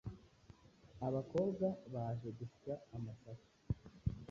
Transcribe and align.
abakobwa 1.07 1.67
baje 1.93 2.29
gusya 2.39 2.73
amasaka 2.95 3.45